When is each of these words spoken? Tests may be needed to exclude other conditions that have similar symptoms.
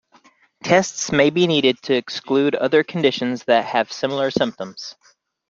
Tests 0.63 1.11
may 1.11 1.29
be 1.29 1.45
needed 1.45 1.79
to 1.83 1.93
exclude 1.93 2.55
other 2.55 2.83
conditions 2.83 3.43
that 3.43 3.65
have 3.65 3.91
similar 3.91 4.31
symptoms. 4.31 4.95